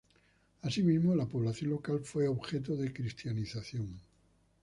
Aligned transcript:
Asimismo, 0.63 1.13
la 1.13 1.27
población 1.27 1.69
local 1.69 1.99
fue 1.99 2.27
objeto 2.27 2.75
de 2.75 2.91
cristianización. 2.91 3.99